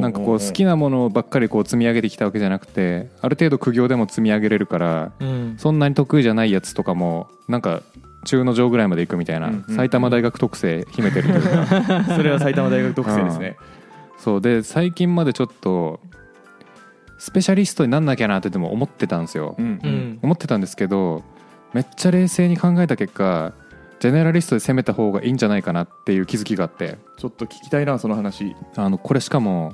[0.00, 5.54] なんかこう好きなものばっかりこう積み上げてきたわけじゃなくてある程度苦行でも積み上げれるからうん。
[5.58, 7.82] そんなに得意じゃないやつとかもなんか
[8.24, 9.76] 中の上ぐらいまで行くみたいな、うんうんうん。
[9.76, 12.04] 埼玉大学特性秘めてるというか。
[12.16, 13.56] それは埼玉大学特性ですね。
[14.18, 14.40] そう。
[14.40, 16.00] で最近までちょっと
[17.18, 19.64] スペシャリストになんなきゃなってでも思ってたんですよ、うん。
[19.64, 19.90] ううん。
[19.90, 21.22] ん思ってたんですけど
[21.72, 23.52] めっちゃ冷静に考えた結果
[24.00, 26.98] ジェネラリストで攻めた方がいいんじゃないかなっていう気づきがあって。
[27.18, 28.54] ちょっと聞きたいなその話。
[28.76, 29.72] あのこれしかも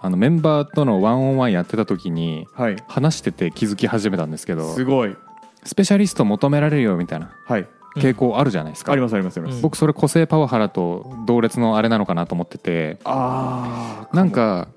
[0.00, 2.76] あのメンバーとのワンオンワンやってた時にはい。
[2.88, 5.16] 話してて気づき始めたんですけどすごい。
[5.64, 7.68] スペシャリスト求められるよみたいなはい。
[7.96, 14.68] 傾向あるじゃないですか、ありますありますあります、うん僕それ個性パワハラと同列のあれなのかなと思っててああなんか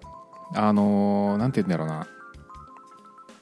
[0.53, 2.07] あのーなんて言うんだろうな。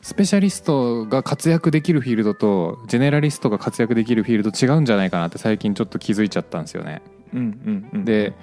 [0.02, 7.02] スペシャリストが活躍できるフィールドとジェネラリストが活躍できるフィールド違うんじゃないかなって最近ちょっと気づいちゃったんですよね。
[7.34, 8.34] うんうんうんで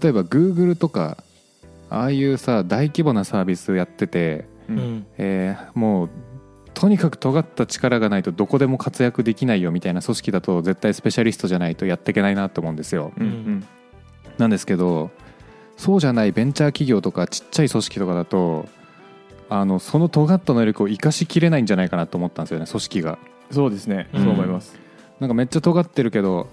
[0.00, 1.16] 例えば Google とか
[1.88, 5.06] ああいうさ大規模なサービスやってて、ううんん。
[5.18, 6.10] えーもう
[6.74, 13.12] とにかく尖った力がないとどこでも活躍できないよみたいな組織だと絶対スペシャリストじゃないとやっていけないなと思うんですよ。
[13.18, 13.64] うんうん。
[14.38, 15.10] なんですけど
[15.80, 18.68] そうじゃないベンチャー企業とかちっちゃい組織とかだと
[19.48, 23.18] あのその尖った能力を生かしきれないんじゃないかなと思ったんですよね組織が。
[23.50, 24.24] そうですね、うん。
[24.24, 24.78] そう思います。
[25.20, 26.48] なんかめっちゃ尖ってるけど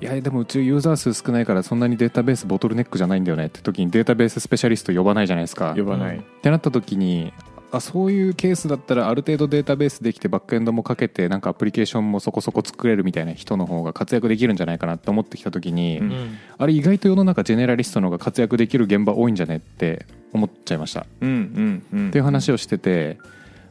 [0.00, 5.74] いやでもうちユーザー数少ないからそんなにデータベースボトルネックじゃないんだよねって時にデータベーススペシャリスト呼ばないじゃないですか。
[5.76, 7.34] 呼ばない、うんってなった時に
[7.72, 16.10] あそういうケースだったらある程度データベースできてバックエンドもかけてなんかアプリケーションもそこそこ作れるみたいな人の方が活躍できるんじゃないかなって思ってきた時に、うん。
[16.10, 16.38] うん。
[16.58, 22.08] あれ意外と世の中ジェネラリストの方が活躍できる現場多いんじゃねって思っちゃいました、うんうんうん。
[22.08, 23.18] っていう話をしてて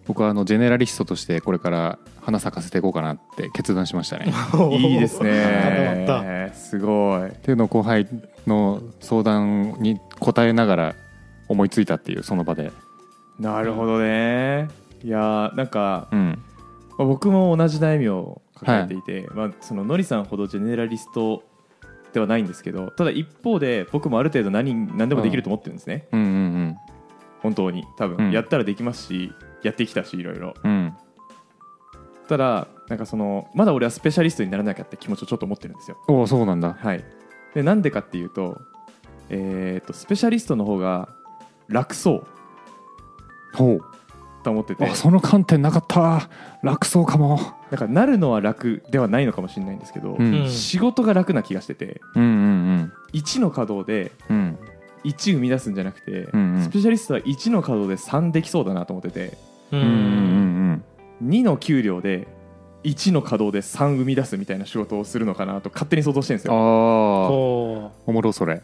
[0.08, 4.34] 僕はあのジェネラリストとしてこれから花咲かせていこうかなって決断しましたね。
[4.80, 6.52] いいですね。
[6.56, 7.54] すごいってい。
[7.54, 8.08] うのを後輩
[8.48, 10.96] の相談に答えながら
[11.48, 12.72] 思いついたっていうその場で
[13.39, 14.67] なるほどね。
[15.04, 16.43] いやーなんか、うん。
[16.97, 21.43] まあ僕も同じ悩みを抱えていて、まあ、そののりさんほどジェネラリスト
[22.13, 26.19] ではないんですけどただ一方で僕もある程度何何でもできると思ってるんですね、うん。
[26.19, 26.78] うん
[27.41, 27.86] 本当に。
[27.97, 28.17] 多うん。
[28.17, 29.32] 分やったらできますし、
[29.63, 30.54] やってきたしいろいろ。
[30.63, 30.71] うん。
[30.71, 30.93] うん
[32.28, 35.97] ただなんかそのまだ俺はスペシャリストにならなきゃって気持ちをちょっと持ってるんですよ。
[36.08, 36.78] おおそうなんだ。
[36.80, 37.04] はい。
[37.56, 38.62] でなんでかっていうと
[39.30, 41.10] えー、とスペシャリストの方が
[41.69, 42.28] 楽そう
[43.54, 43.82] ほう。
[44.44, 44.86] と思ってて。
[44.86, 46.30] あその観点なかった。
[46.64, 47.40] 楽そうかも。
[47.72, 50.42] なんかなるのは楽ではないのかもしれないんですけど、うん。
[50.44, 54.38] うん仕事が楽な気がしててうんうん1の稼働でうん。
[54.38, 54.60] うん
[55.06, 56.62] 1生み出すんじゃなくて、うんうん。
[56.64, 59.38] スペシャリストは1の稼働で3できそうだなと思ってて
[59.72, 59.90] ううんうん
[61.22, 62.28] うん2の給料で
[62.84, 66.60] 1の稼働で3生み出すみたいな仕事をするのかなと勝手に想像してるんですああよ
[67.30, 68.62] こおもろそれ。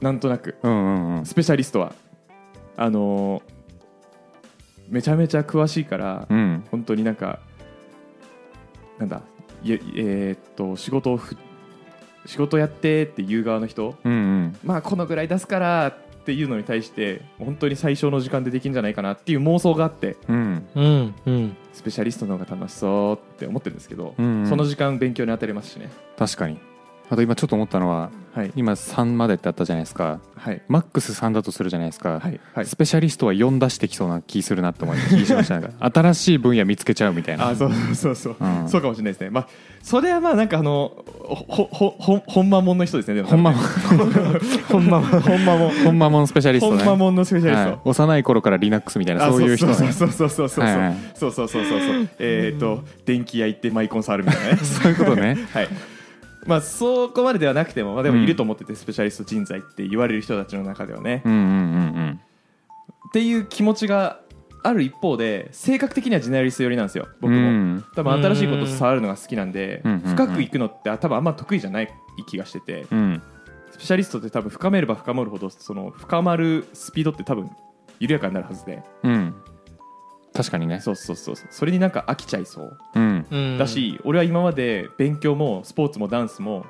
[0.00, 0.56] なんとなく。
[0.62, 1.26] うんうんうん。
[1.26, 1.92] スペシャリストは。
[2.76, 3.57] あのー
[4.88, 6.64] めちゃめちゃ詳しいから、うん。
[6.70, 7.40] 本当になんか
[8.98, 9.22] なんだ
[9.62, 11.36] いええーっと仕事をふ
[12.26, 14.56] 仕事やってって言う側の人うんうん。
[14.64, 20.66] まあこのぐらい出すからっていうのに対して本当に最小の時間でできるんじゃないかなっていう妄想があってうん。
[20.74, 21.56] ううんうん。
[21.72, 24.48] スペシャリストの方が楽しそうって思ってるんですけど、うんうん。
[24.48, 25.90] その時間勉強に当たれますしね。
[26.18, 26.58] 確かに
[27.10, 28.52] あと今ちょっと思ったのははい。
[28.54, 30.20] 今3までってあったじゃないですか。
[30.36, 30.62] はい。
[30.68, 32.40] マックス3だとするじゃないですか、はい。
[32.54, 32.66] はい。
[32.66, 35.58] スペシャリストは4出してきそうな気するなって思い気しました。
[35.90, 37.48] 新しい分野見つけちゃうみたいな。
[37.48, 38.68] あそうそうそう、うん。
[38.68, 39.30] そうかもしれないですね。
[39.30, 39.48] まあ
[39.82, 40.92] それはまあなんかあの
[41.24, 43.28] ほほほほんまもんの人ですねでも。
[43.28, 46.78] ほんまほんまほんまもんほんまもんスペシャリストね。
[46.78, 47.78] ほんまもんのスペシャリスト、はい。
[47.84, 49.74] 幼い頃から Linux みたいなあそういう人ね。
[49.74, 50.48] そうそうそうそうそう。
[50.48, 50.96] そうはいはい。
[51.14, 52.08] そうそうそうそうそう。
[52.20, 54.58] えっ、と電気屋行ってマイコン触るみたいなね。
[54.62, 55.36] そういうことね。
[55.52, 55.68] はい
[56.48, 62.20] まあそこまでではなくても、まあ、でもいると思ってて、スペシャリスト人材って言われる人たちの中ではね、うんうんうん
[63.08, 64.20] っていう気持ちが
[64.62, 67.84] ある一方で性格的にはジェネラリスト寄りなんですようん僕も、うん。
[67.94, 70.14] 多分新しいことを触るのが好きなんで、うんうんうん。
[70.14, 71.88] 深くいくのって多分あんま得意じゃない
[72.26, 73.22] 気がしてて、うん。
[73.70, 77.50] スペシャリストって多分深めれば深まるほどその深まるスピードって多分
[78.00, 78.82] 緩やかになるはずで。
[79.04, 79.34] うん
[80.38, 80.80] 確かにね。
[80.80, 81.46] そうそうそうそう。
[81.50, 82.78] それになんか飽きちゃいそう。
[82.94, 83.26] うん。
[83.28, 83.58] うん。
[83.58, 86.64] だし、俺は今まで勉強もスポーツもダンスも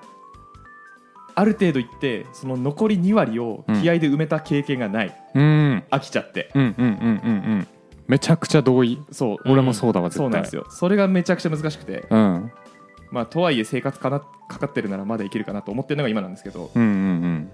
[1.34, 5.84] ある程度いってその残り2割を気合で埋めた経験がない、うん。
[5.90, 6.50] 飽きちゃって。
[6.54, 7.52] うんうんうんうん。
[7.52, 7.68] うん
[8.06, 8.98] めちゃくちゃ同意。
[9.12, 9.36] そう。
[9.44, 10.24] 俺もそうだわ絶対。
[10.24, 10.64] そうなんですよ。
[10.70, 12.50] それがめちゃくちゃ難しくて、うん。
[13.10, 16.66] まあ、とはいえ生活かなかかってるならまだいけるかなと思ってるのが今なんですけど。
[16.66, 16.92] っうんうんう
[17.26, 17.50] ん。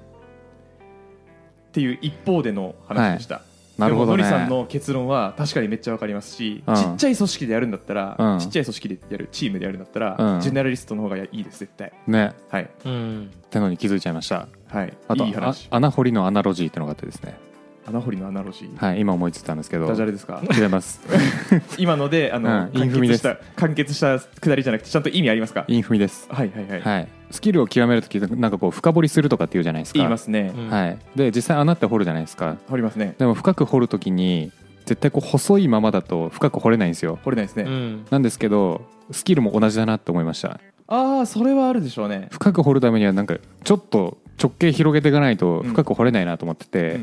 [1.73, 3.43] ていう一方での話でした、
[3.79, 4.25] なるほどね。
[4.25, 6.75] さんの結論は確かにめっちゃわかりますし、うん。
[6.75, 8.39] ちっちゃい組織でやるんだったら、うん。
[8.39, 10.41] ちっちゃい組織でやるチームでやるんだったら、うん。
[10.41, 11.93] ジェネラリストの方がいいです絶対。
[12.07, 12.33] ね。
[12.49, 12.71] はい。
[12.85, 13.31] うん。
[13.33, 14.49] ってのに気づいちゃいました。
[14.69, 14.97] はい。
[15.09, 15.69] あといい話。
[15.71, 17.37] あ穴掘りのアナロジーってのがあってですね
[17.87, 19.87] 穴掘りのアナロジー、はい今思いついたんですけど。
[19.87, 20.43] ダジャレですか？
[20.57, 21.01] 違います。
[21.79, 23.23] 今のであの、うんインフミです
[23.57, 25.65] 完結した完結したくだりじゃなくてちゃんと意味ありますか？
[25.69, 26.27] インフミです。
[26.31, 27.09] はいはいはい、はい。
[27.31, 29.99] スキルを極めるときなんかこう深掘りするとかっていうじゃないですか。
[29.99, 30.71] 言いますね、うん。
[30.71, 30.99] はい。
[31.17, 32.57] で実際穴って掘るじゃないですか。
[32.69, 33.15] 掘りますね。
[33.19, 34.51] でも深く掘るときに
[34.87, 37.19] 絶対こう細いままだと深く掘れないんですよ。
[37.25, 38.05] 掘れないですね、うん。
[38.11, 40.61] なんですけどスキルも同じだなって思いました。
[40.87, 42.29] ああそれはあるでしょうね。
[42.31, 47.01] 深く掘るためにはなんかちょっと直径広げていかないとうん深く掘れないなと思ってて、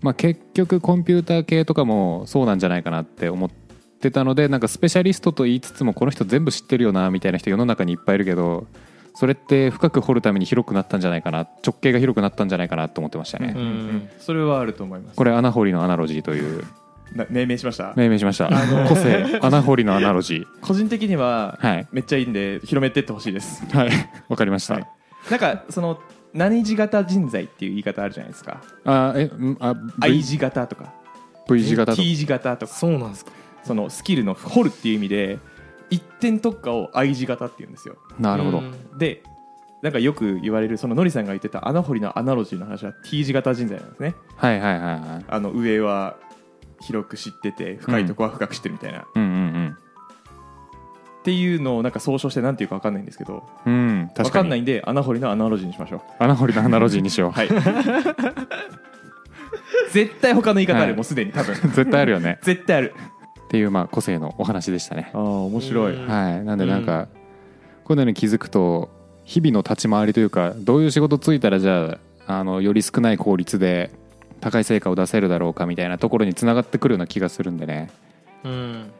[0.00, 3.50] まあ、結局コンピューター系とかもそうなんじゃないかなって思っ
[4.00, 8.66] てたのでなんかスペシャリストと言いつつもこの人全部知ってるよなみたいな人世の中にいっぱいいるけど
[9.14, 14.08] それって深く掘るために広くなったんじゃないかな直径が広くなったんじゃないかなと思ってましたね、うんうんうん。
[14.18, 15.16] それはあると思います。
[15.16, 16.64] これ穴掘りのアナロジーという。
[17.14, 17.92] な命名しました？
[17.94, 18.48] 命名しました。
[18.88, 19.38] 個性。
[19.42, 21.86] 穴掘りのアナロジ個人的にははい。
[21.92, 23.62] めっちゃいいんで広めてってほしいです。
[23.66, 23.90] ーはい。
[24.30, 24.86] わかりました、はい。
[25.30, 26.00] なんかその
[26.34, 28.62] 何字型人材っていう言い方あるじゃないですか。
[28.84, 30.92] あえんあ I 字型とか。
[31.48, 31.92] V 字型。
[31.92, 32.72] と T 字型とか。
[32.72, 33.32] そうなんですか。
[33.64, 35.38] そのスキルの掘るっていう意味で
[35.90, 37.96] 一点特化を I 字型って言うんですよ。
[38.18, 38.98] なるほど、うん。
[38.98, 39.22] で
[39.82, 44.14] なんかよく言われるそのノリさんが言ってた穴掘りのアナロジーの話は T 字型人材なんですね。
[44.36, 45.24] はいはいはいはい。
[45.28, 46.16] あの上は
[46.80, 49.78] 広く知ってて深いとこは深く知ってるみたいな、っうんうん
[51.22, 53.44] ていうのをなんか総称して何ていうか分かんないんですけど。
[53.64, 54.30] うんうん分確かに。
[54.30, 56.00] かんないんで穴掘りのアナロジーにしましょう。
[56.18, 57.48] 穴掘りのアナロジーにしよう、はい。
[59.92, 60.94] 絶対他の言い方ある、はい。
[60.94, 61.54] もうすでに多分。
[61.72, 62.38] 絶対あるよね。
[62.42, 62.94] 絶対ある。
[63.44, 65.10] っていうまあ個性のお話でしたね。
[65.12, 66.44] ああ面白い、うんはい。
[66.44, 67.08] なんでなんか、
[67.84, 68.88] こういうのに気づくと
[69.24, 73.90] 日々の立ち回りというかどういう仕事ついたらじゃああのより少ない効率で
[74.40, 77.90] 高い成果を出せるだろうかみたいなところにつながってくるような気がするんでね。
[78.44, 78.92] うん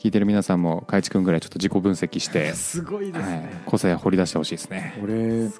[0.00, 4.98] 聞いてる皆さんも海地君ぐらいちょっと自己分析して、 すごいですはいね、個性掘り出してほしいですね。
[5.02, 5.50] 俺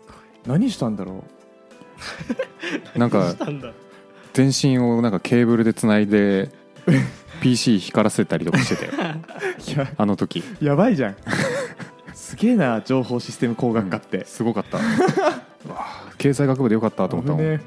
[0.47, 1.25] 何したんだろ
[2.97, 3.35] なんか
[4.33, 6.49] 全身をなんかケーブルでつないで
[7.43, 8.91] PC 光らせたりとかしてて
[9.99, 10.43] あの時。
[10.63, 11.17] やばいじゃん。
[12.15, 14.79] すげえな情報システム工学科って、すごかった。
[16.17, 17.61] 経済学部でよかったと思ったもん、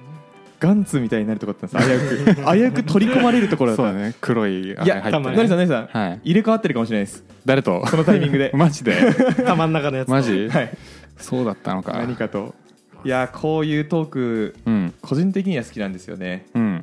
[0.63, 3.83] ガンツみたいになるとこだったんです危うく危うく取り込まれるところだった。
[3.83, 4.15] そうだね。
[4.21, 5.35] 黒いあいやれ入ってたまに。
[5.35, 6.21] ノリさんノリさん、はい。
[6.23, 7.25] 入れ替わってるかもしれないです。
[7.45, 7.81] 誰と？
[7.81, 8.49] このタイミングで。
[8.55, 8.93] マジで？
[9.39, 10.13] 頭ん中のやつと。
[10.13, 10.47] マジ？
[10.47, 10.77] はい。
[11.17, 11.91] そうだったのか。
[11.97, 12.55] 何かと。
[13.03, 14.93] いやこういうトークうん。
[15.01, 16.45] 個人的には好きなんですよね。
[16.53, 16.81] うん。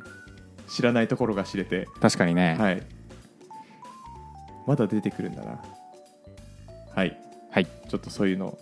[0.67, 1.87] 知らないところが知れて。
[1.99, 2.57] 確かにね。
[2.59, 2.83] はい。
[4.67, 5.59] まだ出てくるんだな。
[6.95, 7.17] はい。
[7.49, 7.65] はい。
[7.65, 8.59] ちょっとそういうの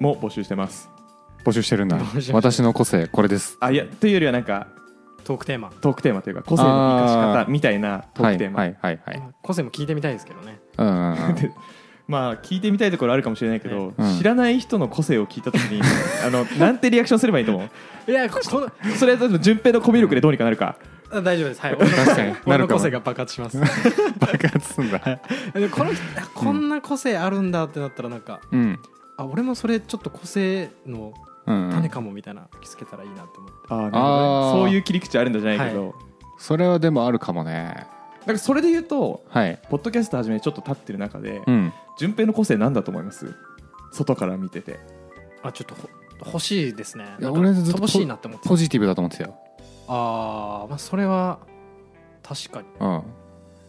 [0.00, 0.88] も募集してます
[1.44, 1.98] 募集してるんだ。
[1.98, 2.20] 募集。
[2.22, 3.56] してる私の個性これです。
[3.60, 4.68] あいやというよりはなんか
[5.24, 5.70] トークテーマ。
[5.80, 9.34] トークテーマというか個性の生かし方みたいなトークテーマ、はいはいはいはい。
[9.42, 10.60] 個性も聞いてみたいですけどね。
[10.78, 11.34] うんうんうん。
[11.36, 11.52] で
[12.06, 14.18] まあ聞いてみたいところあるかもしれないけど、うん。
[14.18, 15.82] 知らない人の個性を聞いた時に
[16.26, 17.64] あのなんてリアクションすればいいと思
[18.06, 18.10] う？
[18.10, 20.76] いやここのそれは順平のコミュ力でどうにかなるか。
[21.10, 21.60] あ大丈夫です。
[21.60, 21.76] はい。
[21.76, 22.32] 確かに。
[22.32, 22.58] な俺るかも。
[22.58, 23.58] の個性が爆発します。
[24.18, 24.98] 爆発すんだ。
[25.54, 28.78] でこの人あこんな個性あるんだってなったらなんかうん。
[29.18, 31.12] あ俺もそれちょっと個性の
[31.48, 33.56] 種かもみたいな気づけたらいいなって思って。
[33.68, 34.02] あーなるほどね。
[34.02, 34.52] あー。
[34.52, 35.94] そういう切り口あるんだじゃないけど、は
[36.38, 37.86] それはでもあるかもね。
[38.26, 39.58] なんかそれで言うとはい。
[39.70, 41.72] ポッドキャスト始めてちょっと経ってる中で、うん。
[41.98, 43.34] 順平の個性なんだと思います？
[43.92, 44.78] 外から見てて。
[45.42, 45.88] あちょっとほ
[46.26, 47.04] 欲しいですね。
[47.20, 49.34] いや俺ずっと欲しいなって思ってポジティブだと思ってたよ。
[49.86, 51.38] あーまあそれは
[52.22, 52.66] 確かに。
[52.80, 52.86] うん。
[52.86, 53.02] ま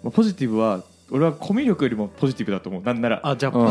[0.07, 2.81] あポジティブは俺はコミュ力よりもポジティブだと思う。
[2.83, 3.21] なんなら。
[3.23, 3.67] あじゃあうん。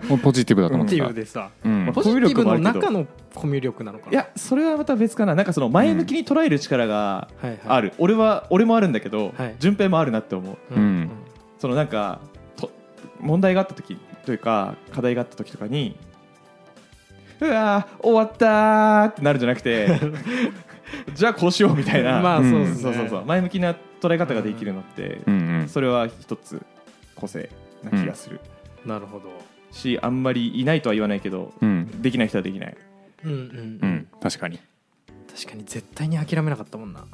[0.00, 1.84] ポ もうポジティブだと思ジティってたブでさうん。
[1.86, 4.12] まあポジティブの中のコミュ力なのかな。
[4.12, 5.34] いやそれはまた別かな。
[5.34, 7.58] なんかその前向きに捉える力がはいはい。
[7.66, 9.54] ある、俺は俺もあるんだけど、はい。
[9.58, 10.74] 順平もあるなって思う。
[10.74, 11.10] うん。
[11.58, 12.20] そのなんか
[12.56, 12.70] と
[13.20, 15.96] 問題があった時というか課題があった時とかに
[17.40, 19.88] うわー終わったーってなるんじゃなくて
[21.14, 23.24] じゃあこうしようみたいな、まあそうそうそうそう。
[23.24, 25.68] 前向きな捉え方ができるのって、うんうん。
[25.68, 26.64] それは一つ
[27.14, 27.50] 個性
[27.82, 28.40] な気がする、
[28.84, 29.30] なるほど。
[29.72, 32.02] しあんまりいないとは言わないけどうん。
[32.02, 32.76] できない人はできない。
[33.24, 33.40] うんうんう
[33.82, 34.08] うんん。
[34.20, 34.58] 確かに。
[35.32, 37.04] 確かに絶対に諦めなかったもんな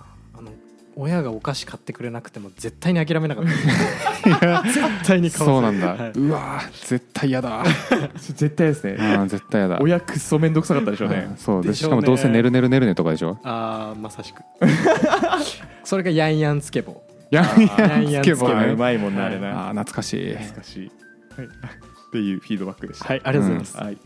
[0.98, 4.62] 親がお菓子買ってくれなくても絶対に諦めなかった。
[4.64, 6.12] 絶対に買わせそうなんだ、はい。
[6.12, 7.64] うわー絶対嫌だ。
[8.18, 8.96] 絶対ですね。
[8.98, 9.78] あー絶対嫌だ。
[9.82, 11.62] 親くっそ面倒くさかったでしょうね、うんそう。
[11.62, 11.96] ででしょうね。
[11.96, 13.38] しかもどうせ寝る寝る寝るねとかでしょ？
[13.44, 14.42] あーまさしく。
[15.84, 18.54] それがヤンヤンつけ棒やんやんやんつけばね。
[18.54, 18.72] あー。
[18.72, 20.34] うまいもんなあれな、あー懐かしい。
[20.34, 20.90] 懐かしい、
[21.36, 21.50] はい、っ
[22.10, 23.06] ていうフィードバックでした。
[23.06, 23.98] はいありがとうございます、はい、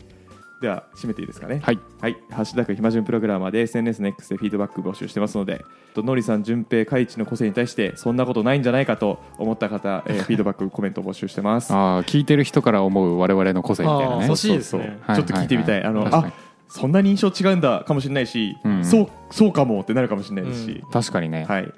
[0.61, 1.59] では締めていいですかね？
[1.63, 1.79] はい。
[1.99, 11.73] はい、ハッシュタグ暇人プログラマーで SNS の X でフィードバック募集してますので、とのりさん、順平、海一の個性に対してそんなことないんじゃないかと思った方、えー フィードバック、コメント募集してます。
[11.73, 14.27] ああ聞いてる人から思う我々の個性みたいなね。
[14.27, 15.79] 欲しいですねはいちょっと聞いてみたい。
[15.79, 16.31] はいあのあ
[16.73, 18.85] そんなに印象違うんだかもしれないし、うん。
[18.85, 21.69] そうそうかもってなるかもしれないですし、確かにね、はい。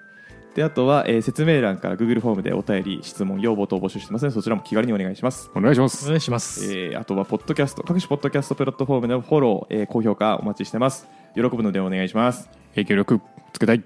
[0.55, 5.49] であとは、えー説明欄から Google フォームでお便り、質問、要望等を募集してますので、そちらも気軽にお願いします。
[5.55, 6.05] お願いします。
[6.05, 11.07] お願いします、えーあとはポッドキャスト各種ポッドキャストプラットフォームのフォロー、えー高評価お待ちしてます。
[11.35, 12.49] 喜ぶのでお願いします。
[12.75, 13.83] 影響力つけたい。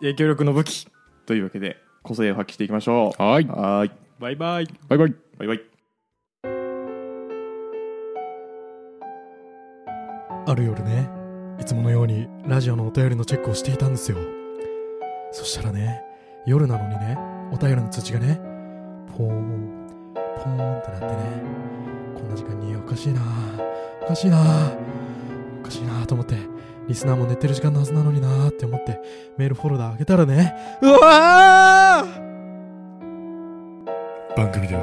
[0.00, 0.86] 影響力の武器。
[1.26, 3.22] というわけで個性を発揮していきましょう。
[3.22, 3.46] はい。
[3.46, 3.90] はーい。
[4.20, 4.68] バイバイ。
[4.88, 5.14] バイバイ。
[5.38, 5.60] バイバイ。
[10.46, 11.08] ある夜ね
[11.58, 14.18] いつものようにラジオのお便りのチェックをしていたんですよ。
[15.32, 16.03] そしたらね
[16.46, 17.16] 夜なのにね。
[17.52, 18.38] お便りの通知がね。
[19.16, 21.14] ポーンポーンってなってね。
[22.14, 23.22] こんな時間におかしいな。
[24.02, 24.70] おかしいな。
[25.60, 26.36] おかしいなと思って。
[26.86, 29.00] リスナーも寝てる時間のはずなのになって思って。
[29.38, 30.54] メールフォルダ開けたらね。
[30.82, 32.08] うわー！
[34.36, 34.82] 番組では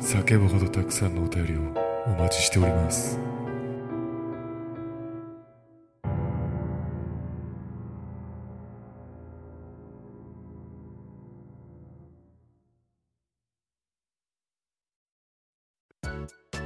[0.00, 1.60] 叫ぶほどたくさんのお便りを
[2.06, 3.20] お待ちしております。